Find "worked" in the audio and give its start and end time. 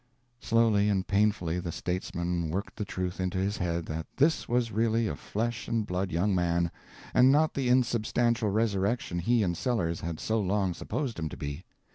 2.49-2.77